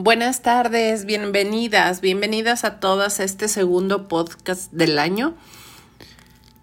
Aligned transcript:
Buenas 0.00 0.42
tardes, 0.42 1.06
bienvenidas, 1.06 2.00
bienvenidas 2.00 2.62
a 2.62 2.78
todas 2.78 3.18
a 3.18 3.24
este 3.24 3.48
segundo 3.48 4.06
podcast 4.06 4.70
del 4.72 4.96
año. 4.96 5.34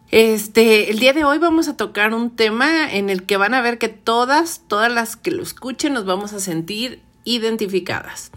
Este, 0.10 0.90
el 0.90 1.00
día 1.00 1.12
de 1.12 1.26
hoy 1.26 1.38
vamos 1.38 1.68
a 1.68 1.76
tocar 1.76 2.14
un 2.14 2.34
tema 2.34 2.94
en 2.94 3.10
el 3.10 3.24
que 3.24 3.36
van 3.36 3.54
a 3.54 3.62
ver 3.62 3.78
que 3.78 3.90
todas, 3.90 4.62
todas 4.70 4.90
las 4.90 5.18
que 5.18 5.32
lo 5.32 5.44
escuchen 5.44 5.92
nos 5.92 6.06
vamos 6.06 6.32
a 6.32 6.40
sentir 6.40 7.02
identificadas. 7.26 8.32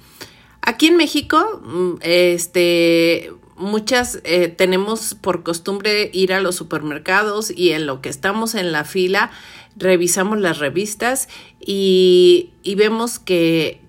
Aquí 0.63 0.89
en 0.89 0.97
México, 0.97 1.61
mm, 1.63 1.99
este, 2.01 3.31
muchas 3.55 4.19
eh, 4.25 4.49
tenemos 4.49 5.15
por 5.15 5.45
costumbre 5.45 6.11
ir 6.13 6.33
a 6.33 6.41
los 6.41 6.57
supermercados 6.57 7.53
y 7.57 7.71
en 7.71 7.87
lo 7.87 8.03
que 8.03 8.09
estamos 8.09 8.57
en 8.57 8.73
la 8.73 8.83
fila 8.83 9.31
revisamos 9.77 10.41
las 10.41 10.59
revistas 10.59 11.29
y, 11.61 12.51
y 12.65 12.75
vemos 12.75 13.21
que 13.21 13.87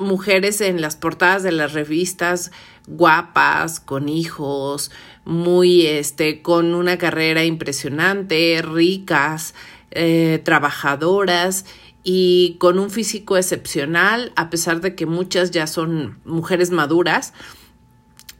mujeres 0.00 0.60
en 0.60 0.80
las 0.80 0.96
portadas 0.96 1.42
de 1.42 1.52
las 1.52 1.72
revistas 1.72 2.50
guapas, 2.86 3.78
con 3.78 4.08
hijos, 4.08 4.90
muy 5.24 5.86
este, 5.86 6.42
con 6.42 6.74
una 6.74 6.98
carrera 6.98 7.44
impresionante, 7.44 8.60
ricas, 8.62 9.54
eh, 9.92 10.40
trabajadoras 10.44 11.66
y 12.02 12.56
con 12.58 12.78
un 12.78 12.90
físico 12.90 13.36
excepcional, 13.36 14.32
a 14.34 14.50
pesar 14.50 14.80
de 14.80 14.94
que 14.94 15.06
muchas 15.06 15.50
ya 15.50 15.66
son 15.66 16.18
mujeres 16.24 16.70
maduras. 16.70 17.32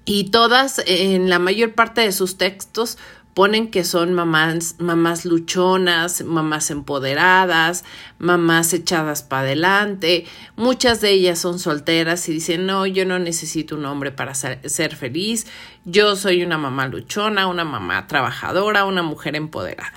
Y 0.06 0.30
todas, 0.30 0.82
en 0.86 1.28
la 1.28 1.38
mayor 1.38 1.74
parte 1.74 2.00
de 2.00 2.10
sus 2.10 2.38
textos, 2.38 2.98
ponen 3.34 3.70
que 3.70 3.84
son 3.84 4.12
mamás, 4.12 4.76
mamás 4.78 5.24
luchonas, 5.24 6.22
mamás 6.24 6.70
empoderadas, 6.70 7.84
mamás 8.18 8.72
echadas 8.72 9.22
para 9.22 9.42
adelante. 9.42 10.26
Muchas 10.56 11.00
de 11.00 11.10
ellas 11.10 11.38
son 11.38 11.58
solteras 11.58 12.28
y 12.28 12.32
dicen, 12.32 12.66
no, 12.66 12.86
yo 12.86 13.04
no 13.04 13.18
necesito 13.18 13.76
un 13.76 13.84
hombre 13.84 14.10
para 14.10 14.34
ser, 14.34 14.68
ser 14.68 14.96
feliz. 14.96 15.46
Yo 15.84 16.16
soy 16.16 16.42
una 16.42 16.58
mamá 16.58 16.88
luchona, 16.88 17.46
una 17.46 17.64
mamá 17.64 18.06
trabajadora, 18.06 18.84
una 18.84 19.02
mujer 19.02 19.36
empoderada. 19.36 19.94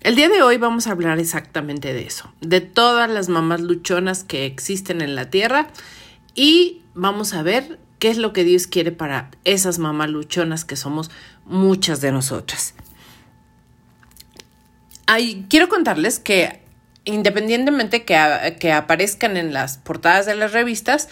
El 0.00 0.14
día 0.14 0.28
de 0.28 0.42
hoy 0.42 0.58
vamos 0.58 0.86
a 0.86 0.92
hablar 0.92 1.18
exactamente 1.18 1.92
de 1.92 2.06
eso, 2.06 2.32
de 2.40 2.60
todas 2.60 3.10
las 3.10 3.28
mamás 3.28 3.60
luchonas 3.60 4.22
que 4.22 4.46
existen 4.46 5.00
en 5.00 5.16
la 5.16 5.28
tierra 5.28 5.68
y 6.36 6.82
vamos 6.94 7.34
a 7.34 7.42
ver 7.42 7.80
qué 7.98 8.08
es 8.08 8.16
lo 8.16 8.32
que 8.32 8.44
Dios 8.44 8.68
quiere 8.68 8.92
para 8.92 9.30
esas 9.44 9.80
mamás 9.80 10.08
luchonas 10.08 10.64
que 10.64 10.76
somos 10.76 11.10
muchas 11.48 12.00
de 12.00 12.12
nosotras. 12.12 12.74
quiero 15.48 15.68
contarles 15.68 16.18
que 16.18 16.62
independientemente 17.04 18.04
que, 18.04 18.56
que 18.60 18.72
aparezcan 18.72 19.36
en 19.36 19.52
las 19.52 19.78
portadas 19.78 20.26
de 20.26 20.34
las 20.34 20.52
revistas, 20.52 21.08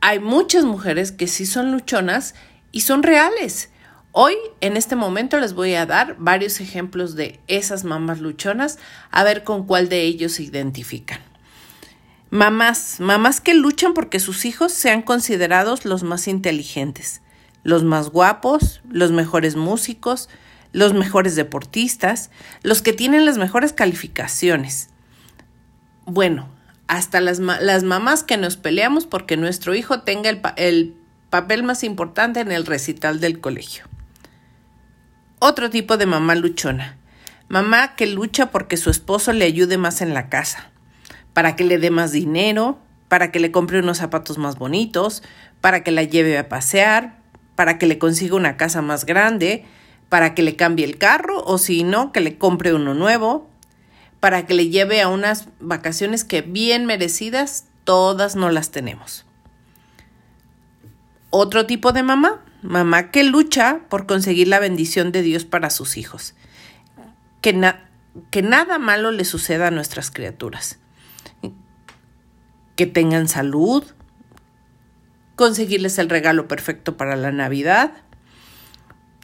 hay 0.00 0.20
muchas 0.20 0.64
mujeres 0.64 1.12
que 1.12 1.26
sí 1.26 1.46
son 1.46 1.70
luchonas 1.72 2.34
y 2.72 2.80
son 2.80 3.02
reales. 3.02 3.70
Hoy, 4.12 4.34
en 4.62 4.78
este 4.78 4.96
momento, 4.96 5.38
les 5.38 5.52
voy 5.52 5.74
a 5.74 5.84
dar 5.84 6.16
varios 6.18 6.60
ejemplos 6.60 7.14
de 7.14 7.38
esas 7.48 7.84
mamás 7.84 8.20
luchonas, 8.20 8.78
a 9.10 9.24
ver 9.24 9.44
con 9.44 9.66
cuál 9.66 9.90
de 9.90 10.02
ellos 10.02 10.32
se 10.32 10.44
identifican. 10.44 11.20
Mamás, 12.30 12.98
mamás 12.98 13.42
que 13.42 13.52
luchan 13.52 13.92
porque 13.92 14.18
sus 14.18 14.46
hijos 14.46 14.72
sean 14.72 15.02
considerados 15.02 15.84
los 15.84 16.02
más 16.02 16.28
inteligentes, 16.28 17.20
los 17.66 17.82
más 17.82 18.10
guapos, 18.10 18.80
los 18.88 19.10
mejores 19.10 19.56
músicos, 19.56 20.28
los 20.70 20.94
mejores 20.94 21.34
deportistas, 21.34 22.30
los 22.62 22.80
que 22.80 22.92
tienen 22.92 23.24
las 23.24 23.38
mejores 23.38 23.72
calificaciones. 23.72 24.90
Bueno, 26.04 26.48
hasta 26.86 27.20
las, 27.20 27.40
las 27.40 27.82
mamás 27.82 28.22
que 28.22 28.36
nos 28.36 28.56
peleamos 28.56 29.04
porque 29.04 29.36
nuestro 29.36 29.74
hijo 29.74 30.02
tenga 30.02 30.30
el, 30.30 30.40
el 30.54 30.94
papel 31.28 31.64
más 31.64 31.82
importante 31.82 32.38
en 32.38 32.52
el 32.52 32.66
recital 32.66 33.18
del 33.18 33.40
colegio. 33.40 33.86
Otro 35.40 35.68
tipo 35.68 35.96
de 35.96 36.06
mamá 36.06 36.36
luchona. 36.36 36.98
Mamá 37.48 37.96
que 37.96 38.06
lucha 38.06 38.52
porque 38.52 38.76
su 38.76 38.90
esposo 38.90 39.32
le 39.32 39.44
ayude 39.44 39.76
más 39.76 40.02
en 40.02 40.14
la 40.14 40.28
casa 40.28 40.70
para 41.32 41.56
que 41.56 41.64
le 41.64 41.78
dé 41.78 41.90
más 41.90 42.12
dinero, 42.12 42.78
para 43.08 43.32
que 43.32 43.40
le 43.40 43.50
compre 43.50 43.80
unos 43.80 43.98
zapatos 43.98 44.38
más 44.38 44.56
bonitos, 44.56 45.24
para 45.60 45.82
que 45.82 45.90
la 45.90 46.04
lleve 46.04 46.38
a 46.38 46.48
pasear, 46.48 47.25
para 47.56 47.78
que 47.78 47.86
le 47.86 47.98
consiga 47.98 48.36
una 48.36 48.56
casa 48.56 48.82
más 48.82 49.04
grande, 49.04 49.64
para 50.08 50.34
que 50.34 50.42
le 50.42 50.54
cambie 50.54 50.84
el 50.84 50.98
carro 50.98 51.42
o 51.44 51.58
si 51.58 51.82
no, 51.82 52.12
que 52.12 52.20
le 52.20 52.38
compre 52.38 52.72
uno 52.72 52.94
nuevo, 52.94 53.50
para 54.20 54.46
que 54.46 54.54
le 54.54 54.68
lleve 54.68 55.02
a 55.02 55.08
unas 55.08 55.48
vacaciones 55.58 56.24
que 56.24 56.42
bien 56.42 56.86
merecidas 56.86 57.64
todas 57.82 58.36
no 58.36 58.50
las 58.50 58.70
tenemos. 58.70 59.26
Otro 61.30 61.66
tipo 61.66 61.92
de 61.92 62.04
mamá, 62.04 62.44
mamá 62.62 63.10
que 63.10 63.24
lucha 63.24 63.80
por 63.88 64.06
conseguir 64.06 64.46
la 64.46 64.60
bendición 64.60 65.10
de 65.10 65.22
Dios 65.22 65.44
para 65.44 65.70
sus 65.70 65.96
hijos. 65.96 66.34
Que, 67.40 67.74
que 68.30 68.42
nada 68.42 68.78
malo 68.78 69.10
le 69.10 69.24
suceda 69.24 69.68
a 69.68 69.70
nuestras 69.72 70.10
criaturas 70.10 70.78
que 72.76 72.86
tengan 72.86 73.26
salud, 73.26 73.82
conseguirles 75.36 75.98
el 75.98 76.08
regalo 76.08 76.48
perfecto 76.48 76.96
para 76.96 77.14
la 77.14 77.30
Navidad, 77.30 77.92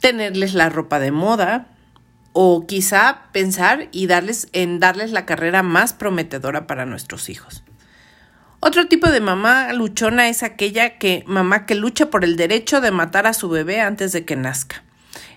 tenerles 0.00 0.54
la 0.54 0.68
ropa 0.68 1.00
de 1.00 1.10
moda 1.10 1.66
o 2.32 2.66
quizá 2.66 3.24
pensar 3.32 3.88
y 3.92 4.06
darles 4.06 4.48
en 4.52 4.78
darles 4.78 5.10
la 5.10 5.26
carrera 5.26 5.62
más 5.62 5.92
prometedora 5.92 6.66
para 6.66 6.86
nuestros 6.86 7.28
hijos. 7.28 7.64
Otro 8.60 8.86
tipo 8.86 9.10
de 9.10 9.20
mamá 9.20 9.72
luchona 9.72 10.28
es 10.28 10.42
aquella 10.42 10.98
que 10.98 11.24
mamá 11.26 11.66
que 11.66 11.74
lucha 11.74 12.10
por 12.10 12.24
el 12.24 12.36
derecho 12.36 12.80
de 12.80 12.92
matar 12.92 13.26
a 13.26 13.34
su 13.34 13.48
bebé 13.48 13.80
antes 13.80 14.12
de 14.12 14.24
que 14.24 14.36
nazca, 14.36 14.84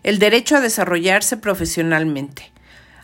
el 0.03 0.19
derecho 0.19 0.57
a 0.57 0.62
desarrollarse 0.62 1.38
profesionalmente, 1.38 2.52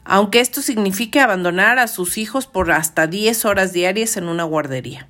aunque 0.04 0.40
esto 0.40 0.62
signifique 0.62 1.20
abandonar 1.20 1.80
a 1.80 1.88
sus 1.88 2.18
hijos 2.18 2.48
por 2.48 2.72
hasta 2.72 3.08
10 3.08 3.46
horas 3.46 3.74
diarias 3.74 4.16
en 4.18 4.28
una 4.28 4.44
guardería. 4.44 5.08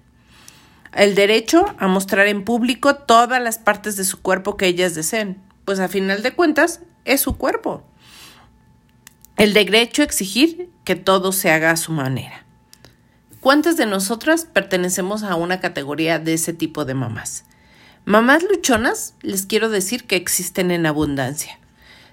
El 0.93 1.15
derecho 1.15 1.65
a 1.77 1.87
mostrar 1.87 2.27
en 2.27 2.43
público 2.43 2.95
todas 2.95 3.41
las 3.41 3.57
partes 3.57 3.95
de 3.95 4.03
su 4.03 4.21
cuerpo 4.21 4.57
que 4.57 4.67
ellas 4.67 4.93
deseen, 4.93 5.41
pues 5.63 5.79
a 5.79 5.87
final 5.87 6.21
de 6.21 6.33
cuentas 6.33 6.81
es 7.05 7.21
su 7.21 7.37
cuerpo. 7.37 7.83
El 9.37 9.53
derecho 9.53 10.01
a 10.01 10.05
exigir 10.05 10.69
que 10.83 10.95
todo 10.95 11.31
se 11.31 11.49
haga 11.49 11.71
a 11.71 11.77
su 11.77 11.93
manera. 11.93 12.45
¿Cuántas 13.39 13.77
de 13.77 13.85
nosotras 13.85 14.45
pertenecemos 14.45 15.23
a 15.23 15.35
una 15.35 15.61
categoría 15.61 16.19
de 16.19 16.33
ese 16.33 16.53
tipo 16.53 16.85
de 16.85 16.93
mamás? 16.93 17.45
Mamás 18.03 18.43
luchonas, 18.43 19.15
les 19.21 19.45
quiero 19.45 19.69
decir 19.69 20.05
que 20.05 20.17
existen 20.17 20.71
en 20.71 20.85
abundancia. 20.85 21.57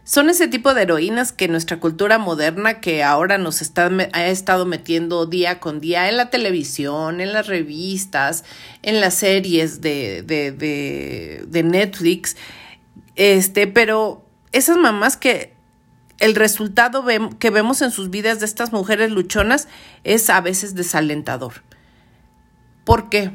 Son 0.09 0.31
ese 0.31 0.49
tipo 0.49 0.73
de 0.73 0.81
heroínas 0.81 1.33
que 1.33 1.49
nuestra 1.49 1.81
cultura 1.81 2.17
moderna, 2.17 2.81
que 2.81 3.05
ahora 3.05 3.37
nos 3.37 3.61
está, 3.61 3.91
ha 4.15 4.27
estado 4.29 4.65
metiendo 4.65 5.27
día 5.27 5.61
con 5.61 5.81
día 5.81 6.09
en 6.09 6.17
la 6.17 6.31
televisión, 6.31 7.21
en 7.21 7.35
las 7.35 7.47
revistas, 7.47 8.43
en 8.81 9.03
las 9.03 9.13
series 9.13 9.83
de, 9.83 10.23
de, 10.23 11.45
de, 11.47 11.63
Netflix, 11.63 12.39
este, 13.17 13.67
pero 13.67 14.25
esas 14.53 14.79
mamás 14.79 15.19
que 15.19 15.53
el 16.21 16.35
resultado 16.37 17.05
que 17.39 17.51
vemos 17.51 17.83
en 17.83 17.91
sus 17.91 18.09
vidas 18.09 18.41
de 18.41 18.47
estas 18.47 18.73
mujeres 18.73 19.11
luchonas 19.11 19.69
es 20.05 20.31
a 20.31 20.41
veces 20.41 20.75
desalentador. 20.75 21.63
¿Por 22.87 23.11
qué? 23.11 23.33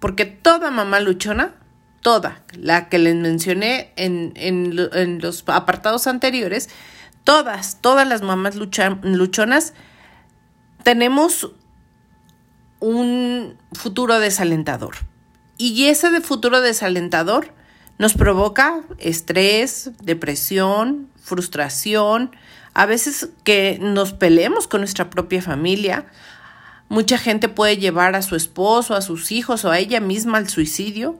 Porque 0.00 0.26
toda 0.26 0.70
mamá 0.70 1.00
luchona 1.00 1.54
toda 2.00 2.42
la 2.52 2.88
que 2.88 2.98
les 2.98 3.14
mencioné 3.14 3.92
en, 3.96 5.20
los 5.20 5.44
apartados 5.46 6.06
anteriores, 6.06 6.68
todas, 7.24 7.78
todas 7.80 8.08
las 8.08 8.22
mamás 8.22 8.56
luchonas, 8.56 9.74
tenemos 10.82 11.52
un 12.80 13.56
futuro 13.72 14.18
desalentador. 14.18 14.96
Y 15.58 15.86
ese 15.86 16.10
de 16.10 16.22
futuro 16.22 16.62
desalentador 16.62 17.52
nos 17.98 18.14
provoca 18.14 18.80
estrés, 18.98 19.90
depresión, 20.02 21.10
frustración, 21.22 22.34
a 22.72 22.86
veces 22.86 23.28
que 23.44 23.78
nos 23.78 24.14
peleemos 24.14 24.66
con 24.66 24.80
nuestra 24.80 25.10
propia 25.10 25.42
familia. 25.42 26.06
Mucha 26.88 27.18
gente 27.18 27.50
puede 27.50 27.76
llevar 27.76 28.14
a 28.16 28.22
su 28.22 28.36
esposo, 28.36 28.94
a 28.94 29.02
sus 29.02 29.32
hijos 29.32 29.66
o 29.66 29.70
a 29.70 29.78
ella 29.78 30.00
misma 30.00 30.38
al 30.38 30.48
suicidio 30.48 31.18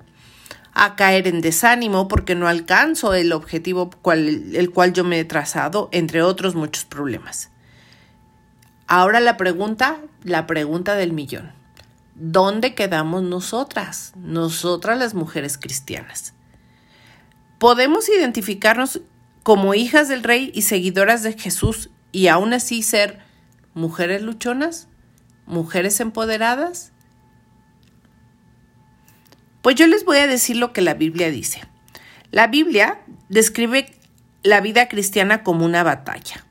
a 0.72 0.96
caer 0.96 1.26
en 1.26 1.40
desánimo 1.40 2.08
porque 2.08 2.34
no 2.34 2.48
alcanzo 2.48 3.14
el 3.14 3.32
objetivo 3.32 3.90
el 4.14 4.70
cual 4.70 4.92
yo 4.92 5.04
me 5.04 5.20
he 5.20 5.24
trazado, 5.24 5.88
entre 5.92 6.22
otros 6.22 6.54
muchos 6.54 6.84
problemas. 6.84 7.50
Ahora 8.86 9.20
la 9.20 9.36
pregunta, 9.36 9.98
la 10.24 10.46
pregunta 10.46 10.94
del 10.94 11.12
millón. 11.12 11.52
¿Dónde 12.14 12.74
quedamos 12.74 13.22
nosotras, 13.22 14.12
nosotras 14.16 14.98
las 14.98 15.14
mujeres 15.14 15.56
cristianas? 15.56 16.34
¿Podemos 17.58 18.08
identificarnos 18.08 19.00
como 19.42 19.74
hijas 19.74 20.08
del 20.08 20.22
rey 20.22 20.50
y 20.54 20.62
seguidoras 20.62 21.22
de 21.22 21.32
Jesús 21.32 21.90
y 22.12 22.28
aún 22.28 22.52
así 22.52 22.82
ser 22.82 23.20
mujeres 23.74 24.22
luchonas, 24.22 24.88
mujeres 25.46 26.00
empoderadas? 26.00 26.89
Pues 29.62 29.76
yo 29.76 29.86
les 29.86 30.04
voy 30.04 30.18
a 30.18 30.26
decir 30.26 30.56
lo 30.56 30.72
que 30.72 30.80
la 30.80 30.94
Biblia 30.94 31.30
dice. 31.30 31.60
La 32.30 32.46
Biblia 32.46 33.00
describe 33.28 33.92
la 34.42 34.60
vida 34.60 34.88
cristiana 34.88 35.42
como 35.42 35.64
una 35.64 35.82
batalla. 35.82 36.44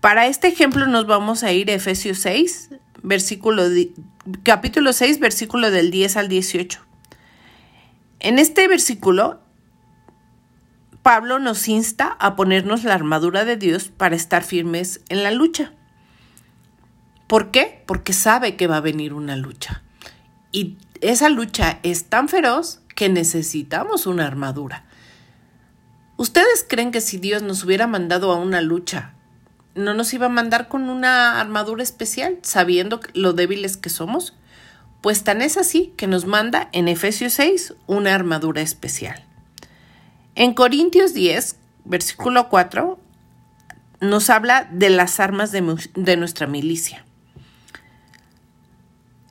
Para 0.00 0.26
este 0.26 0.48
ejemplo 0.48 0.86
nos 0.86 1.06
vamos 1.06 1.42
a 1.42 1.52
ir 1.52 1.70
a 1.70 1.74
Efesios 1.74 2.18
6, 2.18 2.70
versículo 3.02 3.64
capítulo 4.42 4.92
6, 4.92 5.18
versículo 5.18 5.70
del 5.70 5.90
10 5.90 6.16
al 6.16 6.28
18. 6.28 6.80
En 8.20 8.38
este 8.38 8.68
versículo, 8.68 9.40
Pablo 11.02 11.38
nos 11.38 11.68
insta 11.68 12.16
a 12.18 12.36
ponernos 12.36 12.84
la 12.84 12.94
armadura 12.94 13.44
de 13.44 13.56
Dios 13.56 13.88
para 13.88 14.16
estar 14.16 14.42
firmes 14.42 15.00
en 15.08 15.22
la 15.22 15.30
lucha. 15.30 15.72
¿Por 17.26 17.50
qué? 17.50 17.82
Porque 17.86 18.12
sabe 18.12 18.56
que 18.56 18.66
va 18.66 18.76
a 18.76 18.80
venir 18.80 19.12
una 19.12 19.36
lucha. 19.36 19.82
Y 20.52 20.78
esa 21.08 21.28
lucha 21.28 21.78
es 21.82 22.06
tan 22.06 22.28
feroz 22.28 22.80
que 22.94 23.08
necesitamos 23.08 24.06
una 24.06 24.26
armadura. 24.26 24.84
¿Ustedes 26.16 26.66
creen 26.68 26.90
que 26.90 27.00
si 27.00 27.18
Dios 27.18 27.42
nos 27.42 27.62
hubiera 27.64 27.86
mandado 27.86 28.32
a 28.32 28.36
una 28.36 28.60
lucha, 28.60 29.12
no 29.74 29.94
nos 29.94 30.12
iba 30.14 30.26
a 30.26 30.30
mandar 30.30 30.68
con 30.68 30.88
una 30.88 31.40
armadura 31.40 31.82
especial, 31.82 32.38
sabiendo 32.42 33.00
lo 33.12 33.34
débiles 33.34 33.76
que 33.76 33.90
somos? 33.90 34.34
Pues 35.02 35.22
tan 35.22 35.42
es 35.42 35.56
así 35.56 35.92
que 35.96 36.06
nos 36.06 36.24
manda 36.24 36.68
en 36.72 36.88
Efesios 36.88 37.34
6 37.34 37.74
una 37.86 38.14
armadura 38.14 38.62
especial. 38.62 39.22
En 40.34 40.54
Corintios 40.54 41.14
10, 41.14 41.56
versículo 41.84 42.48
4, 42.48 42.98
nos 44.00 44.30
habla 44.30 44.68
de 44.72 44.90
las 44.90 45.20
armas 45.20 45.52
de, 45.52 45.62
de 45.94 46.16
nuestra 46.16 46.46
milicia. 46.46 47.05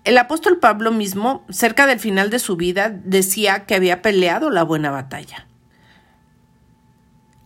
El 0.06 0.20
apóstol 0.20 0.60
Pablo 0.60 0.92
mismo, 0.92 1.44
cerca 1.50 1.88
del 1.88 2.00
final 2.00 2.30
de 2.30 2.38
su 2.38 2.56
vida, 2.56 2.90
decía 2.90 3.66
que 3.66 3.74
había 3.74 4.04
peleado 4.04 4.52
la 4.52 4.62
buena 4.62 4.92
batalla. 4.92 5.48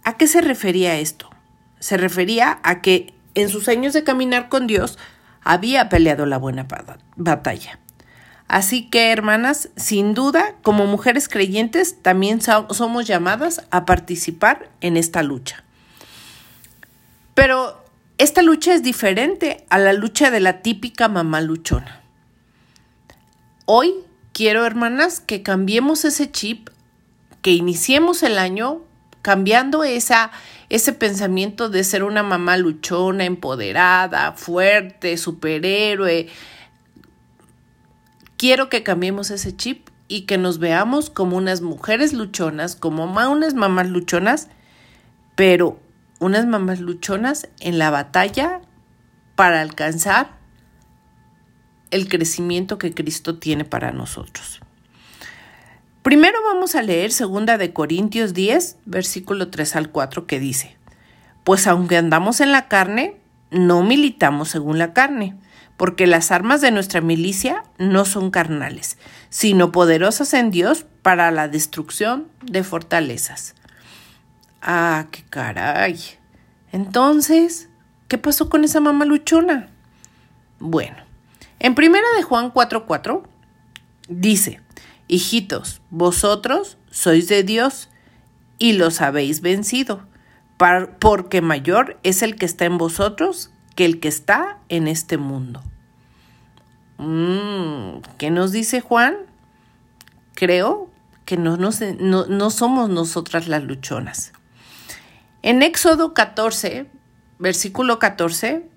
¿A 0.03 0.17
qué 0.17 0.27
se 0.27 0.41
refería 0.41 0.99
esto? 0.99 1.29
Se 1.79 1.95
refería 1.95 2.59
a 2.63 2.81
que 2.81 3.13
en 3.33 3.47
sus 3.47 3.69
años 3.69 3.93
de 3.93 4.03
caminar 4.03 4.49
con 4.49 4.67
Dios 4.67 4.99
había 5.41 5.87
peleado 5.87 6.25
la 6.25 6.37
buena 6.37 6.67
batalla. 7.15 7.79
Así 8.49 8.89
que, 8.89 9.13
hermanas, 9.13 9.69
sin 9.77 10.13
duda, 10.13 10.55
como 10.61 10.85
mujeres 10.85 11.29
creyentes, 11.29 12.01
también 12.01 12.41
somos 12.41 13.07
llamadas 13.07 13.63
a 13.71 13.85
participar 13.85 14.69
en 14.81 14.97
esta 14.97 15.23
lucha. 15.23 15.63
Pero 17.35 17.85
esta 18.17 18.41
lucha 18.41 18.73
es 18.73 18.83
diferente 18.83 19.65
a 19.69 19.77
la 19.77 19.93
lucha 19.93 20.29
de 20.29 20.41
la 20.41 20.61
típica 20.61 21.07
mamá 21.07 21.39
luchona. 21.39 21.98
Hoy 23.71 23.93
quiero, 24.33 24.65
hermanas, 24.65 25.19
que 25.19 25.43
cambiemos 25.43 26.03
ese 26.03 26.31
chip, 26.31 26.69
que 27.43 27.51
iniciemos 27.51 28.23
el 28.23 28.39
año 28.39 28.81
cambiando 29.21 29.83
esa, 29.83 30.31
ese 30.69 30.91
pensamiento 30.91 31.69
de 31.69 31.83
ser 31.83 32.03
una 32.03 32.23
mamá 32.23 32.57
luchona, 32.57 33.25
empoderada, 33.25 34.31
fuerte, 34.31 35.17
superhéroe. 35.17 36.29
Quiero 38.37 38.69
que 38.69 38.81
cambiemos 38.81 39.29
ese 39.29 39.55
chip 39.55 39.87
y 40.07 40.21
que 40.21 40.39
nos 40.39 40.57
veamos 40.57 41.11
como 41.11 41.37
unas 41.37 41.61
mujeres 41.61 42.11
luchonas, 42.11 42.75
como 42.75 43.03
unas 43.03 43.53
mamás 43.53 43.87
luchonas, 43.87 44.47
pero 45.35 45.79
unas 46.17 46.47
mamás 46.47 46.79
luchonas 46.79 47.47
en 47.59 47.77
la 47.77 47.91
batalla 47.91 48.61
para 49.35 49.61
alcanzar 49.61 50.38
el 51.91 52.07
crecimiento 52.07 52.77
que 52.77 52.93
Cristo 52.93 53.37
tiene 53.37 53.65
para 53.65 53.91
nosotros. 53.91 54.61
Primero 56.01 56.39
vamos 56.43 56.75
a 56.75 56.81
leer 56.81 57.11
segunda 57.11 57.57
de 57.57 57.73
Corintios 57.73 58.33
10, 58.33 58.77
versículo 58.85 59.49
3 59.49 59.75
al 59.75 59.89
4 59.91 60.27
que 60.27 60.39
dice: 60.39 60.77
Pues 61.43 61.67
aunque 61.67 61.97
andamos 61.97 62.39
en 62.39 62.51
la 62.51 62.67
carne, 62.67 63.17
no 63.51 63.83
militamos 63.83 64.49
según 64.49 64.77
la 64.77 64.93
carne, 64.93 65.35
porque 65.77 66.07
las 66.07 66.31
armas 66.31 66.61
de 66.61 66.71
nuestra 66.71 67.01
milicia 67.01 67.63
no 67.77 68.05
son 68.05 68.31
carnales, 68.31 68.97
sino 69.29 69.71
poderosas 69.71 70.33
en 70.33 70.51
Dios 70.51 70.85
para 71.01 71.31
la 71.31 71.47
destrucción 71.47 72.27
de 72.43 72.63
fortalezas. 72.63 73.55
Ah, 74.61 75.07
qué 75.11 75.23
caray. 75.29 75.99
Entonces, 76.71 77.69
¿qué 78.07 78.17
pasó 78.17 78.49
con 78.49 78.63
esa 78.63 78.79
mamá 78.79 79.05
luchona? 79.05 79.69
Bueno, 80.59 80.97
en 81.59 81.75
primera 81.75 82.07
de 82.15 82.23
Juan 82.23 82.51
4:4 82.51 83.23
dice, 84.07 84.61
Hijitos, 85.07 85.81
vosotros 85.89 86.77
sois 86.91 87.27
de 87.27 87.43
Dios 87.43 87.89
y 88.57 88.73
los 88.73 89.01
habéis 89.01 89.41
vencido, 89.41 90.05
porque 90.99 91.41
mayor 91.41 91.99
es 92.03 92.21
el 92.21 92.35
que 92.35 92.45
está 92.45 92.65
en 92.65 92.77
vosotros 92.77 93.51
que 93.75 93.85
el 93.85 93.99
que 93.99 94.07
está 94.07 94.59
en 94.69 94.87
este 94.87 95.17
mundo. 95.17 95.63
Mm, 96.97 98.01
¿Qué 98.17 98.29
nos 98.29 98.51
dice 98.51 98.81
Juan? 98.81 99.15
Creo 100.35 100.89
que 101.25 101.37
no, 101.37 101.57
no 101.57 102.49
somos 102.49 102.89
nosotras 102.89 103.47
las 103.47 103.63
luchonas. 103.63 104.33
En 105.41 105.63
Éxodo 105.63 106.13
14, 106.13 106.87
versículo 107.37 107.99
14, 107.99 108.67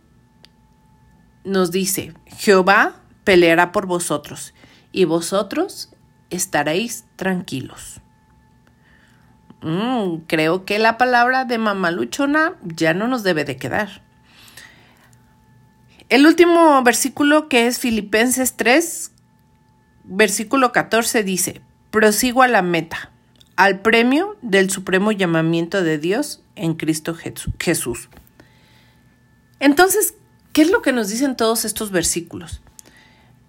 nos 1.45 1.71
dice, 1.71 2.15
Jehová 2.27 2.97
peleará 3.25 3.73
por 3.73 3.87
vosotros 3.87 4.55
y 4.93 5.05
vosotros 5.05 5.91
estaréis 6.31 7.05
tranquilos. 7.17 8.01
Mm, 9.63 10.23
creo 10.27 10.65
que 10.65 10.79
la 10.79 10.99
palabra 10.99 11.45
de 11.45 11.59
mamá 11.59 11.91
luchona 11.91 12.55
ya 12.63 12.95
no 12.95 13.07
nos 13.07 13.23
debe 13.23 13.45
de 13.45 13.57
quedar. 13.57 14.03
El 16.09 16.27
último 16.27 16.83
versículo 16.83 17.49
que 17.49 17.67
es 17.67 17.79
Filipenses 17.79 18.57
3, 18.57 19.13
versículo 20.05 20.73
14 20.73 21.23
dice, 21.23 21.63
prosigo 21.91 22.43
a 22.43 22.49
la 22.49 22.63
meta, 22.63 23.11
al 23.57 23.81
premio 23.81 24.37
del 24.43 24.69
supremo 24.69 25.13
llamamiento 25.13 25.83
de 25.83 25.99
Dios 25.99 26.43
en 26.57 26.75
Cristo 26.75 27.17
Jesús. 27.59 28.09
Entonces, 29.61 30.17
¿Qué 30.53 30.63
es 30.63 30.71
lo 30.71 30.83
que 30.83 30.93
nos 30.93 31.09
dicen 31.09 31.37
todos 31.37 31.65
estos 31.65 31.91
versículos? 31.91 32.61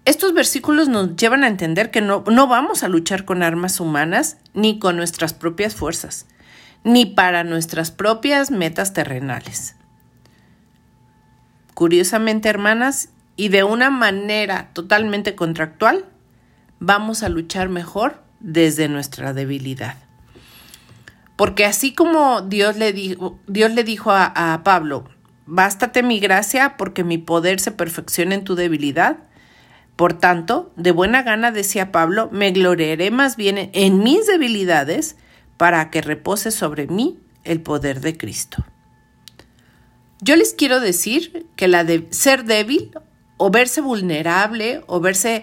Estos 0.06 0.32
versículos 0.32 0.88
nos 0.88 1.16
llevan 1.16 1.44
a 1.44 1.48
entender 1.48 1.90
que 1.90 2.00
no, 2.00 2.24
no, 2.30 2.46
vamos 2.46 2.82
a 2.82 2.88
luchar 2.88 3.24
con 3.24 3.42
armas 3.42 3.78
humanas 3.80 4.38
ni 4.54 4.78
con 4.78 4.96
nuestras 4.96 5.34
propias 5.34 5.74
fuerzas, 5.74 6.26
ni 6.82 7.06
para 7.06 7.44
nuestras 7.44 7.90
propias 7.90 8.50
metas 8.50 8.92
terrenales. 8.92 9.76
Curiosamente, 11.74 12.48
hermanas, 12.48 13.10
y 13.36 13.48
de 13.48 13.64
una 13.64 13.90
manera 13.90 14.70
totalmente 14.72 15.34
contractual, 15.34 16.06
vamos 16.80 17.22
a 17.22 17.28
luchar 17.28 17.68
mejor 17.68 18.22
desde 18.40 18.88
nuestra 18.88 19.32
debilidad. 19.32 19.96
Porque 21.36 21.64
así 21.64 21.94
como 21.94 22.42
Dios 22.42 22.76
le 22.76 22.92
dijo, 22.92 23.38
Dios 23.46 23.72
le 23.72 23.84
dijo 23.84 24.12
a, 24.12 24.54
a 24.54 24.62
Pablo, 24.62 25.08
Bástate 25.46 26.02
mi 26.02 26.20
gracia 26.20 26.76
porque 26.76 27.04
mi 27.04 27.18
poder 27.18 27.60
se 27.60 27.70
perfecciona 27.70 28.34
en 28.34 28.44
tu 28.44 28.54
debilidad. 28.54 29.18
Por 29.96 30.14
tanto, 30.14 30.72
de 30.76 30.90
buena 30.90 31.22
gana, 31.22 31.50
decía 31.50 31.92
Pablo, 31.92 32.28
me 32.32 32.50
gloriaré 32.50 33.10
más 33.10 33.36
bien 33.36 33.70
en 33.72 33.98
mis 33.98 34.26
debilidades 34.26 35.16
para 35.56 35.90
que 35.90 36.02
repose 36.02 36.50
sobre 36.50 36.86
mí 36.86 37.18
el 37.44 37.60
poder 37.60 38.00
de 38.00 38.16
Cristo. 38.16 38.64
Yo 40.20 40.36
les 40.36 40.54
quiero 40.54 40.80
decir 40.80 41.46
que 41.54 41.68
la 41.68 41.84
de 41.84 42.06
ser 42.10 42.44
débil 42.44 42.90
o 43.36 43.50
verse 43.50 43.80
vulnerable 43.80 44.82
o 44.86 45.00
verse 45.00 45.42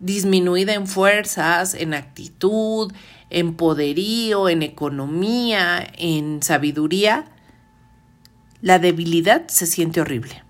disminuida 0.00 0.74
en 0.74 0.86
fuerzas, 0.86 1.74
en 1.74 1.94
actitud, 1.94 2.92
en 3.30 3.54
poderío, 3.54 4.48
en 4.48 4.62
economía, 4.62 5.86
en 5.96 6.42
sabiduría, 6.42 7.26
la 8.62 8.78
debilidad 8.78 9.46
se 9.48 9.66
siente 9.66 10.00
horrible. 10.00 10.42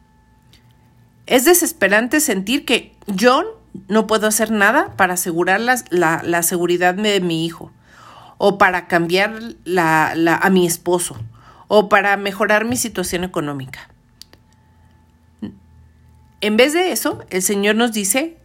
Es 1.27 1.45
desesperante 1.45 2.21
sentir 2.21 2.65
que 2.65 2.95
yo 3.07 3.61
no 3.89 4.07
puedo 4.07 4.27
hacer 4.27 4.51
nada 4.51 4.95
para 4.97 5.15
asegurar 5.15 5.61
la, 5.61 6.43
seguridad 6.43 6.95
de 6.95 7.21
mi 7.21 7.45
hijo, 7.45 7.73
o 8.39 8.59
para 8.59 8.87
cambiar 8.87 9.41
a 9.77 10.51
mi 10.51 10.67
esposo, 10.67 11.17
o 11.69 11.89
para 11.89 12.17
mejorar 12.17 12.65
mi 12.65 12.77
situación 12.77 13.25
económica. 13.25 13.89
En 16.43 16.57
vez 16.57 16.73
de 16.73 16.93
eso, 16.93 17.25
el 17.31 17.41
Señor 17.41 17.77
nos 17.77 17.93
dice 17.93 18.37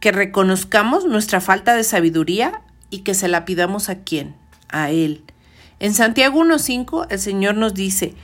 que 0.00 0.12
reconozcamos 0.12 1.04
nuestra 1.04 1.40
falta 1.40 1.74
de 1.74 1.84
sabiduría 1.84 2.62
y 2.88 3.00
que 3.00 3.14
se 3.14 3.28
la 3.28 3.44
pidamos 3.44 3.88
a 3.88 3.98
quién, 4.00 4.36
a 4.68 4.90
Él. 4.90 5.24
En 5.80 5.92
Santiago 5.92 6.40
1.5 6.40 7.08
el 7.10 7.18
Señor 7.18 7.56
nos 7.56 7.74
dice, 7.74 8.14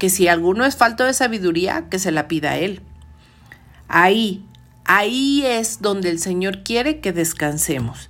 que 0.00 0.08
si 0.08 0.28
alguno 0.28 0.64
es 0.64 0.76
falto 0.76 1.04
de 1.04 1.12
sabiduría, 1.12 1.90
que 1.90 1.98
se 1.98 2.10
la 2.10 2.26
pida 2.26 2.52
a 2.52 2.56
Él. 2.56 2.80
Ahí, 3.86 4.46
ahí 4.86 5.44
es 5.44 5.82
donde 5.82 6.08
el 6.08 6.18
Señor 6.18 6.62
quiere 6.62 7.00
que 7.00 7.12
descansemos, 7.12 8.08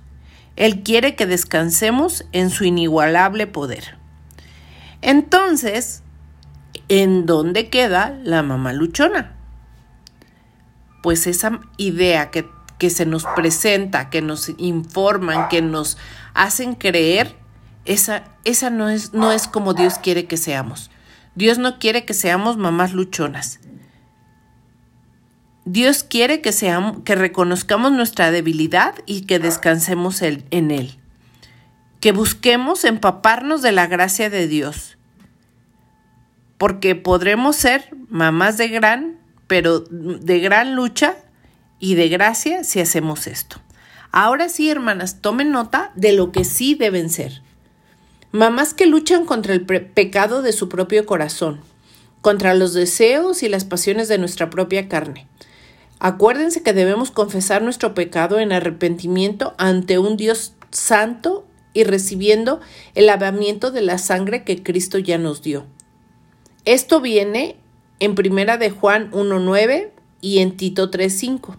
Él 0.55 0.83
quiere 0.83 1.15
que 1.17 1.25
descansemos 1.25 2.25
en 2.31 2.49
su 2.49 2.63
inigualable 2.63 3.45
poder. 3.45 3.97
Entonces, 5.01 6.01
¿en 6.87 7.25
dónde 7.25 7.69
queda 7.69 8.17
la 8.23 8.41
mamá 8.41 8.71
luchona? 8.71 9.35
Pues 11.03 11.27
esa 11.27 11.59
idea 11.75 12.31
que, 12.31 12.47
que 12.77 12.89
se 12.89 13.05
nos 13.05 13.25
presenta, 13.35 14.09
que 14.09 14.21
nos 14.21 14.49
informan, 14.59 15.49
que 15.49 15.61
nos 15.61 15.97
hacen 16.33 16.75
creer, 16.75 17.35
esa, 17.83 18.23
esa 18.45 18.69
no, 18.69 18.87
es, 18.87 19.13
no 19.13 19.33
es 19.33 19.49
como 19.49 19.73
Dios 19.73 19.95
quiere 19.97 20.25
que 20.25 20.37
seamos. 20.37 20.90
Dios 21.35 21.57
no 21.57 21.79
quiere 21.79 22.05
que 22.05 22.13
seamos 22.13 22.57
mamás 22.57 22.93
luchonas. 22.93 23.59
Dios 25.65 26.03
quiere 26.03 26.41
que, 26.41 26.51
seamos, 26.51 26.99
que 27.03 27.15
reconozcamos 27.15 27.91
nuestra 27.91 28.31
debilidad 28.31 28.95
y 29.05 29.21
que 29.21 29.39
descansemos 29.39 30.21
en 30.21 30.71
Él. 30.71 30.97
Que 31.99 32.11
busquemos 32.11 32.83
empaparnos 32.83 33.61
de 33.61 33.71
la 33.71 33.87
gracia 33.87 34.29
de 34.29 34.47
Dios. 34.47 34.97
Porque 36.57 36.95
podremos 36.95 37.55
ser 37.55 37.89
mamás 38.09 38.57
de 38.57 38.67
gran, 38.67 39.17
pero 39.47 39.79
de 39.79 40.39
gran 40.39 40.75
lucha 40.75 41.15
y 41.79 41.95
de 41.95 42.09
gracia 42.09 42.63
si 42.63 42.79
hacemos 42.79 43.27
esto. 43.27 43.57
Ahora 44.11 44.49
sí, 44.49 44.69
hermanas, 44.69 45.21
tomen 45.21 45.51
nota 45.51 45.91
de 45.95 46.13
lo 46.13 46.31
que 46.31 46.43
sí 46.43 46.75
deben 46.75 47.09
ser. 47.09 47.41
Mamás 48.33 48.73
que 48.73 48.85
luchan 48.85 49.25
contra 49.25 49.53
el 49.53 49.65
pecado 49.65 50.41
de 50.41 50.53
su 50.53 50.69
propio 50.69 51.05
corazón, 51.05 51.59
contra 52.21 52.53
los 52.53 52.73
deseos 52.73 53.43
y 53.43 53.49
las 53.49 53.65
pasiones 53.65 54.07
de 54.07 54.17
nuestra 54.17 54.49
propia 54.49 54.87
carne. 54.87 55.27
Acuérdense 55.99 56.63
que 56.63 56.71
debemos 56.71 57.11
confesar 57.11 57.61
nuestro 57.61 57.93
pecado 57.93 58.39
en 58.39 58.53
arrepentimiento 58.53 59.53
ante 59.57 59.99
un 59.99 60.15
Dios 60.15 60.53
santo 60.69 61.45
y 61.73 61.83
recibiendo 61.83 62.61
el 62.95 63.07
lavamiento 63.07 63.69
de 63.69 63.81
la 63.81 63.97
sangre 63.97 64.45
que 64.45 64.63
Cristo 64.63 64.97
ya 64.97 65.17
nos 65.17 65.41
dio. 65.41 65.65
Esto 66.63 67.01
viene 67.01 67.57
en 67.99 68.15
Primera 68.15 68.57
de 68.57 68.69
Juan 68.69 69.11
1.9 69.11 69.89
y 70.21 70.39
en 70.39 70.55
Tito 70.55 70.89
3.5. 70.89 71.57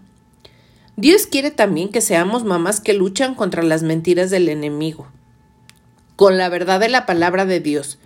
Dios 0.95 1.27
quiere 1.27 1.51
también 1.51 1.89
que 1.89 2.01
seamos 2.01 2.43
mamás 2.43 2.81
que 2.81 2.93
luchan 2.93 3.35
contra 3.35 3.61
las 3.61 3.83
mentiras 3.83 4.31
del 4.31 4.49
enemigo 4.49 5.07
con 6.23 6.37
la 6.37 6.47
verdad 6.47 6.79
de 6.79 6.87
la 6.87 7.05
palabra 7.05 7.45
de 7.45 7.59
Dios. 7.59 7.97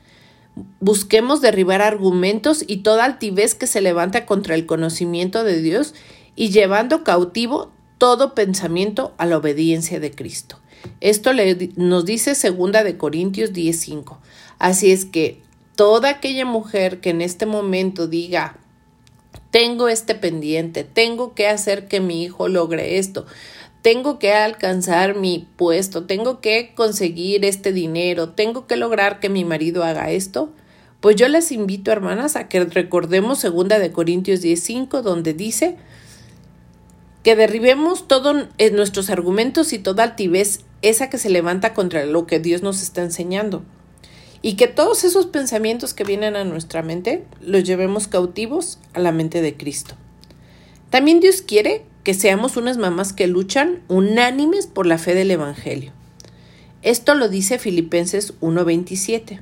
Busquemos 0.80 1.40
derribar 1.40 1.84
argumentos 1.84 2.64
y 2.66 2.78
toda 2.78 3.06
altivez 3.06 3.54
que 3.54 3.68
se 3.68 3.80
levanta 3.80 4.26
contra 4.26 4.56
el 4.56 4.66
conocimiento 4.66 5.44
de 5.44 5.62
Dios 5.62 5.94
y 6.36 6.50
llevando 6.50 7.04
cautivo 7.04 7.72
todo 8.00 8.34
pensamiento 8.34 9.14
a 9.20 9.28
la 9.28 9.38
obediencia 9.38 10.00
de 10.00 10.10
Cristo. 10.10 10.58
Esto 11.00 11.30
nos 11.76 12.06
dice 12.06 12.34
segunda 12.34 12.84
de 12.84 12.98
Corintios 12.98 13.54
10:5. 13.54 14.18
Así 14.58 14.92
es 14.92 15.06
que 15.06 15.40
toda 15.76 16.10
aquella 16.10 16.46
mujer 16.46 17.00
que 17.02 17.12
en 17.12 17.22
este 17.22 17.46
momento 17.46 18.08
diga 18.08 18.58
tengo 19.52 19.90
este 19.90 20.16
pendiente, 20.16 20.84
tengo 20.84 21.36
que 21.36 21.48
hacer 21.48 21.88
que 21.88 22.00
mi 22.00 22.24
hijo 22.24 22.48
logre 22.48 22.98
esto, 22.98 23.26
tengo 23.82 24.20
que 24.20 24.34
alcanzar 24.34 25.16
mi 25.16 25.48
puesto, 25.56 26.06
tengo 26.06 26.42
que 26.42 26.74
conseguir 26.76 27.46
este 27.46 27.72
dinero, 27.72 28.30
tengo 28.30 28.68
que 28.68 28.76
lograr 28.76 29.20
que 29.20 29.30
mi 29.30 29.46
marido 29.46 29.84
haga 29.84 30.12
esto, 30.12 30.52
pues 31.00 31.16
yo 31.16 31.28
les 31.28 31.52
invito, 31.52 31.92
hermanas, 31.92 32.36
a 32.36 32.48
que 32.50 32.66
recordemos 32.66 33.40
segunda 33.40 33.80
de 33.80 33.92
Corintios 33.92 34.42
10:5, 34.42 35.02
donde 35.02 35.34
dice 35.34 35.78
que 37.24 37.36
derribemos 37.36 38.08
todos 38.08 38.48
nuestros 38.72 39.10
argumentos 39.10 39.74
y 39.74 39.80
toda 39.80 40.04
altivez 40.04 40.62
esa 40.82 41.10
que 41.10 41.18
se 41.18 41.30
levanta 41.30 41.74
contra 41.74 42.06
lo 42.06 42.26
que 42.26 42.40
Dios 42.40 42.62
nos 42.64 42.82
está 42.82 43.02
enseñando. 43.02 43.64
Y 44.42 44.56
que 44.56 44.68
todos 44.68 45.04
esos 45.04 45.26
pensamientos 45.26 45.94
que 45.94 46.04
vienen 46.04 46.36
a 46.36 46.44
nuestra 46.44 46.84
mente 46.84 47.26
los 47.42 47.64
llevemos 47.64 48.08
cautivos 48.08 48.80
a 48.94 49.00
la 49.00 49.12
mente 49.12 49.42
de 49.42 49.58
Cristo. 49.58 49.96
También 50.90 51.20
Dios 51.20 51.42
quiere 51.42 51.86
que 52.08 52.14
seamos 52.14 52.56
unas 52.56 52.78
mamás 52.78 53.12
que 53.12 53.28
luchan 53.28 53.84
unánimes 53.90 54.66
por 54.66 54.86
la 54.86 54.98
fe 54.98 55.14
del 55.14 55.30
Evangelio. 55.30 55.92
Esto 56.82 57.16
lo 57.16 57.28
dice 57.28 57.60
Filipenses 57.60 58.34
1:27, 58.40 59.42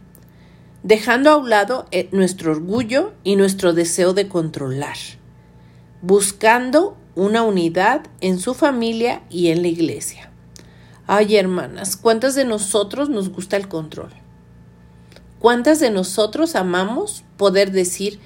dejando 0.82 1.30
a 1.30 1.38
un 1.38 1.52
lado 1.52 1.86
eh, 1.92 2.10
nuestro 2.12 2.54
orgullo 2.54 3.14
y 3.24 3.36
nuestro 3.36 3.74
deseo 3.74 4.14
de 4.14 4.28
controlar, 4.28 4.98
buscando 6.02 6.98
una 7.14 7.44
unidad 7.44 8.08
en 8.20 8.40
su 8.40 8.56
familia 8.56 9.22
y 9.30 9.50
en 9.50 9.62
la 9.62 9.68
iglesia. 9.68 10.32
Ay, 11.06 11.36
hermanas, 11.36 11.96
¿cuántas 11.96 12.34
de 12.34 12.46
nosotros 12.46 13.10
nos 13.10 13.30
gusta 13.30 13.58
el 13.58 13.68
control? 13.68 14.10
¿Cuántas 15.38 15.80
de 15.80 15.92
nosotros 15.92 16.56
amamos 16.56 17.26
poder 17.38 17.72
decir, 17.72 18.20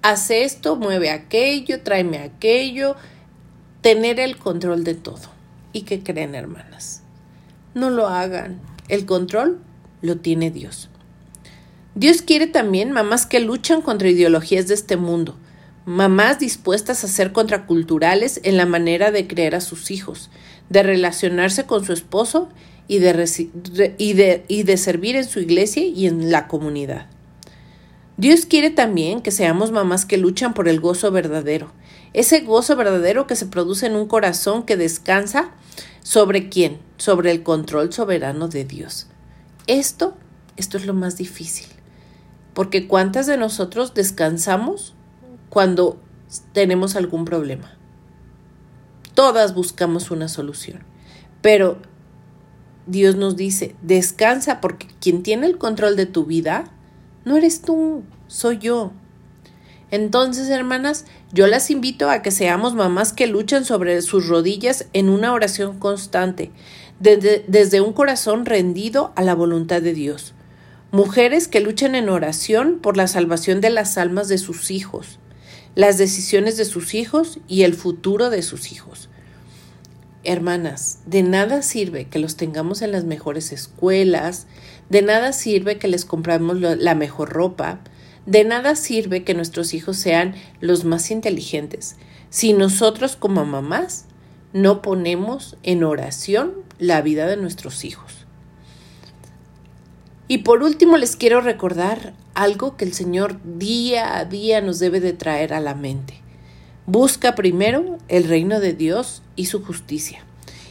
haz 0.00 0.30
esto, 0.30 0.76
mueve 0.76 1.10
aquello, 1.10 1.82
tráeme 1.82 2.20
aquello, 2.20 2.96
tener 3.84 4.18
el 4.18 4.38
control 4.38 4.82
de 4.82 4.94
todo. 4.94 5.20
¿Y 5.74 5.82
qué 5.82 6.02
creen, 6.02 6.34
hermanas? 6.34 7.02
No 7.74 7.90
lo 7.90 8.08
hagan. 8.08 8.58
El 8.88 9.04
control 9.04 9.58
lo 10.00 10.16
tiene 10.16 10.50
Dios. 10.50 10.88
Dios 11.94 12.22
quiere 12.22 12.46
también 12.46 12.92
mamás 12.92 13.26
que 13.26 13.40
luchan 13.40 13.82
contra 13.82 14.08
ideologías 14.08 14.68
de 14.68 14.74
este 14.74 14.96
mundo, 14.96 15.36
mamás 15.84 16.38
dispuestas 16.38 17.04
a 17.04 17.08
ser 17.08 17.32
contraculturales 17.32 18.40
en 18.42 18.56
la 18.56 18.64
manera 18.64 19.10
de 19.10 19.26
creer 19.26 19.54
a 19.54 19.60
sus 19.60 19.90
hijos, 19.90 20.30
de 20.70 20.82
relacionarse 20.82 21.64
con 21.66 21.84
su 21.84 21.92
esposo 21.92 22.48
y 22.88 23.00
de, 23.00 23.28
y 23.98 24.14
de, 24.14 24.46
y 24.48 24.62
de 24.62 24.76
servir 24.78 25.14
en 25.16 25.28
su 25.28 25.40
iglesia 25.40 25.84
y 25.84 26.06
en 26.06 26.30
la 26.30 26.48
comunidad. 26.48 27.08
Dios 28.16 28.46
quiere 28.46 28.70
también 28.70 29.20
que 29.20 29.30
seamos 29.30 29.72
mamás 29.72 30.06
que 30.06 30.16
luchan 30.16 30.54
por 30.54 30.68
el 30.68 30.80
gozo 30.80 31.10
verdadero, 31.10 31.70
ese 32.14 32.40
gozo 32.40 32.76
verdadero 32.76 33.26
que 33.26 33.36
se 33.36 33.46
produce 33.46 33.86
en 33.86 33.96
un 33.96 34.06
corazón 34.06 34.62
que 34.62 34.76
descansa 34.76 35.50
sobre 36.02 36.48
quién, 36.48 36.78
sobre 36.96 37.30
el 37.30 37.42
control 37.42 37.92
soberano 37.92 38.48
de 38.48 38.64
Dios. 38.64 39.08
Esto, 39.66 40.16
esto 40.56 40.76
es 40.76 40.86
lo 40.86 40.94
más 40.94 41.16
difícil, 41.16 41.66
porque 42.54 42.86
¿cuántas 42.86 43.26
de 43.26 43.36
nosotros 43.36 43.94
descansamos 43.94 44.94
cuando 45.50 45.98
tenemos 46.52 46.94
algún 46.94 47.24
problema? 47.24 47.76
Todas 49.14 49.54
buscamos 49.54 50.10
una 50.10 50.28
solución, 50.28 50.84
pero 51.42 51.78
Dios 52.86 53.16
nos 53.16 53.36
dice, 53.36 53.74
descansa 53.82 54.60
porque 54.60 54.86
quien 55.00 55.22
tiene 55.22 55.46
el 55.46 55.58
control 55.58 55.96
de 55.96 56.06
tu 56.06 56.26
vida 56.26 56.70
no 57.24 57.36
eres 57.36 57.62
tú, 57.62 58.04
soy 58.28 58.58
yo. 58.58 58.92
Entonces, 59.94 60.48
hermanas, 60.48 61.04
yo 61.32 61.46
las 61.46 61.70
invito 61.70 62.10
a 62.10 62.20
que 62.20 62.32
seamos 62.32 62.74
mamás 62.74 63.12
que 63.12 63.28
luchan 63.28 63.64
sobre 63.64 64.02
sus 64.02 64.26
rodillas 64.26 64.86
en 64.92 65.08
una 65.08 65.32
oración 65.32 65.78
constante, 65.78 66.50
desde, 66.98 67.44
desde, 67.46 67.80
un 67.80 67.92
corazón 67.92 68.44
rendido 68.44 69.12
a 69.14 69.22
la 69.22 69.36
voluntad 69.36 69.80
de 69.82 69.94
Dios. 69.94 70.34
Mujeres 70.90 71.46
que 71.46 71.60
luchan 71.60 71.94
en 71.94 72.08
oración 72.08 72.80
por 72.80 72.96
la 72.96 73.06
salvación 73.06 73.60
de 73.60 73.70
las 73.70 73.96
almas 73.96 74.26
de 74.26 74.38
sus 74.38 74.72
hijos, 74.72 75.20
las 75.76 75.96
decisiones 75.96 76.56
de 76.56 76.64
sus 76.64 76.94
hijos 76.94 77.38
y 77.46 77.62
el 77.62 77.74
futuro 77.74 78.30
de 78.30 78.42
sus 78.42 78.72
hijos. 78.72 79.08
Hermanas, 80.24 80.98
de 81.06 81.22
nada 81.22 81.62
sirve 81.62 82.06
que 82.06 82.18
los 82.18 82.34
tengamos 82.34 82.82
en 82.82 82.90
las 82.90 83.04
mejores 83.04 83.52
escuelas, 83.52 84.48
de 84.88 85.02
nada 85.02 85.32
sirve 85.32 85.78
que 85.78 85.86
les 85.86 86.04
compramos 86.04 86.58
la 86.60 86.94
mejor 86.96 87.28
ropa, 87.30 87.78
de 88.26 88.44
nada 88.44 88.76
sirve 88.76 89.24
que 89.24 89.34
nuestros 89.34 89.74
hijos 89.74 89.96
sean 89.96 90.34
los 90.60 90.84
más 90.84 91.10
inteligentes 91.10 91.96
si 92.30 92.52
nosotros 92.52 93.16
como 93.16 93.44
mamás 93.44 94.06
no 94.52 94.82
ponemos 94.82 95.56
en 95.62 95.84
oración 95.84 96.54
la 96.78 97.02
vida 97.02 97.26
de 97.26 97.36
nuestros 97.36 97.84
hijos. 97.84 98.26
Y 100.26 100.38
por 100.38 100.62
último 100.62 100.96
les 100.96 101.16
quiero 101.16 101.40
recordar 101.40 102.14
algo 102.34 102.76
que 102.76 102.84
el 102.84 102.94
Señor 102.94 103.38
día 103.44 104.16
a 104.18 104.24
día 104.24 104.60
nos 104.60 104.78
debe 104.78 105.00
de 105.00 105.12
traer 105.12 105.52
a 105.52 105.60
la 105.60 105.74
mente. 105.74 106.20
Busca 106.86 107.34
primero 107.34 107.98
el 108.08 108.24
reino 108.24 108.58
de 108.58 108.72
Dios 108.72 109.22
y 109.36 109.46
su 109.46 109.64
justicia. 109.64 110.24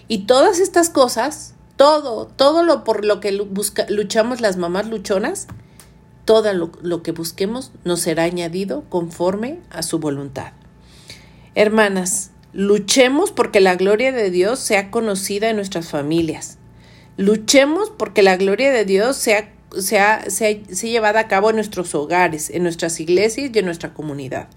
Y 0.08 0.26
todas 0.26 0.60
estas 0.60 0.90
cosas, 0.90 1.54
todo, 1.76 2.28
todo 2.28 2.64
lo 2.64 2.84
por 2.84 3.06
lo 3.06 3.20
que 3.20 3.32
luchamos 3.32 4.42
las 4.42 4.58
mamás 4.58 4.88
luchonas, 4.88 5.48
todo 6.26 6.54
lo, 6.54 7.04
que 7.04 7.12
busquemos 7.12 7.72
nos 7.84 8.02
será 8.02 8.24
añadido 8.24 8.84
conforme 8.90 9.60
a 9.70 9.84
su 9.84 10.00
voluntad. 10.00 10.54
Hermanas, 11.56 12.32
luchemos 12.54 13.32
porque 13.32 13.60
la 13.60 13.76
gloria 13.76 14.12
de 14.12 14.32
Dios 14.32 14.60
sea 14.60 14.90
conocida 14.90 15.50
en 15.50 15.58
nuestras 15.58 15.90
familias. 15.90 16.58
Luchemos 17.18 17.92
porque 17.92 18.24
la 18.24 18.38
gloria 18.38 18.72
de 18.72 18.86
Dios 18.86 19.18
sea, 19.18 19.54
sea, 19.78 20.30
sea, 20.30 20.58
sea 20.66 20.92
llevada 20.92 21.22
a 21.22 21.28
cabo 21.28 21.50
en 21.50 21.58
nuestros 21.58 21.94
hogares, 21.94 22.50
en 22.50 22.64
nuestras 22.64 23.00
iglesias 23.00 23.52
y 23.54 23.60
en 23.60 23.66
nuestra 23.66 23.94
comunidad. 23.94 24.48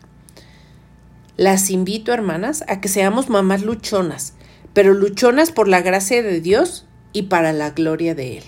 Las 1.37 1.69
invito, 1.71 2.13
hermanas, 2.13 2.65
a 2.67 2.81
que 2.81 2.89
seamos 2.89 3.29
mamás 3.29 3.63
luchonas, 3.63 4.33
pero 4.73 4.95
luchonas 4.95 5.53
por 5.53 5.69
la 5.69 5.83
gracia 5.83 6.23
de 6.23 6.41
Dios 6.41 6.87
y 7.13 7.25
para 7.25 7.53
la 7.53 7.71
gloria 7.71 8.15
de 8.15 8.39
Él. 8.39 8.45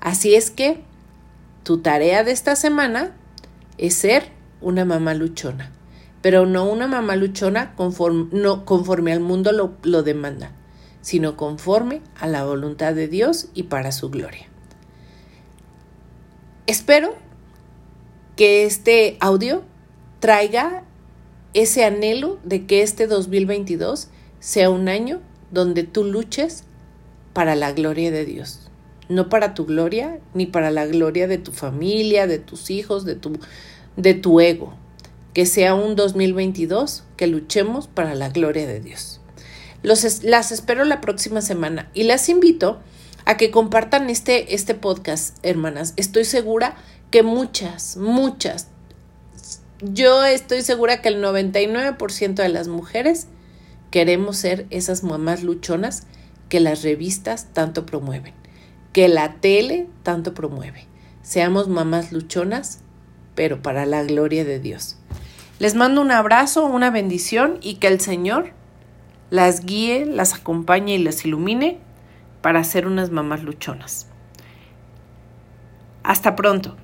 Así 0.00 0.34
es 0.34 0.50
que 0.50 0.82
tu 1.66 1.78
tarea 1.78 2.22
de 2.22 2.30
esta 2.30 2.54
semana 2.54 3.16
es 3.76 3.94
ser 3.94 4.28
una 4.60 4.84
mamá 4.84 5.14
luchona, 5.14 5.72
pero 6.22 6.46
no 6.46 6.70
una 6.70 6.86
mamá 6.86 7.16
luchona 7.16 7.74
conforme, 7.74 8.28
no, 8.30 8.64
conforme 8.64 9.12
al 9.12 9.18
mundo 9.18 9.50
lo, 9.50 9.74
lo 9.82 10.04
demanda, 10.04 10.52
sino 11.00 11.36
conforme 11.36 12.02
a 12.20 12.28
la 12.28 12.44
voluntad 12.44 12.94
de 12.94 13.08
Dios 13.08 13.48
y 13.52 13.64
para 13.64 13.90
su 13.90 14.10
gloria. 14.10 14.46
Espero 16.68 17.16
que 18.36 18.64
este 18.64 19.16
audio 19.18 19.64
traiga 20.20 20.84
ese 21.52 21.84
anhelo 21.84 22.38
de 22.44 22.66
que 22.66 22.82
este 22.82 23.08
2022 23.08 24.10
sea 24.38 24.70
un 24.70 24.88
año 24.88 25.20
donde 25.50 25.82
tú 25.82 26.04
luches 26.04 26.62
para 27.32 27.56
la 27.56 27.72
gloria 27.72 28.12
de 28.12 28.24
Dios. 28.24 28.65
No 29.08 29.28
para 29.28 29.54
tu 29.54 29.66
gloria, 29.66 30.18
ni 30.34 30.46
para 30.46 30.70
la 30.70 30.86
gloria 30.86 31.28
de 31.28 31.38
tu 31.38 31.52
familia, 31.52 32.26
de 32.26 32.38
tus 32.38 32.70
hijos, 32.70 33.04
de 33.04 33.14
tu, 33.14 33.38
de 33.96 34.14
tu 34.14 34.40
ego. 34.40 34.74
Que 35.32 35.46
sea 35.46 35.74
un 35.74 35.96
2022 35.96 37.04
que 37.16 37.26
luchemos 37.26 37.88
para 37.88 38.14
la 38.14 38.30
gloria 38.30 38.66
de 38.66 38.80
Dios. 38.80 39.20
Los, 39.82 40.24
las 40.24 40.50
espero 40.52 40.84
la 40.84 41.00
próxima 41.00 41.42
semana 41.42 41.90
y 41.94 42.04
las 42.04 42.28
invito 42.28 42.80
a 43.24 43.36
que 43.36 43.50
compartan 43.50 44.08
este, 44.08 44.54
este 44.54 44.74
podcast, 44.74 45.36
hermanas. 45.44 45.92
Estoy 45.96 46.24
segura 46.24 46.76
que 47.10 47.22
muchas, 47.22 47.96
muchas, 47.96 48.68
yo 49.82 50.24
estoy 50.24 50.62
segura 50.62 51.02
que 51.02 51.08
el 51.08 51.22
99% 51.22 52.34
de 52.34 52.48
las 52.48 52.68
mujeres 52.68 53.26
queremos 53.90 54.38
ser 54.38 54.66
esas 54.70 55.02
mamás 55.02 55.42
luchonas 55.42 56.04
que 56.48 56.60
las 56.60 56.82
revistas 56.82 57.52
tanto 57.52 57.84
promueven, 57.84 58.34
que 58.96 59.08
la 59.08 59.34
tele 59.34 59.90
tanto 60.02 60.32
promueve. 60.32 60.86
Seamos 61.20 61.68
mamás 61.68 62.12
luchonas, 62.12 62.80
pero 63.34 63.60
para 63.60 63.84
la 63.84 64.02
gloria 64.02 64.42
de 64.42 64.58
Dios. 64.58 64.96
Les 65.58 65.74
mando 65.74 66.00
un 66.00 66.10
abrazo, 66.10 66.64
una 66.64 66.88
bendición 66.88 67.58
y 67.60 67.74
que 67.74 67.88
el 67.88 68.00
Señor 68.00 68.54
las 69.28 69.66
guíe, 69.66 70.06
las 70.06 70.32
acompañe 70.32 70.94
y 70.94 70.98
las 70.98 71.26
ilumine 71.26 71.78
para 72.40 72.64
ser 72.64 72.86
unas 72.86 73.10
mamás 73.10 73.42
luchonas. 73.42 74.06
Hasta 76.02 76.34
pronto. 76.34 76.78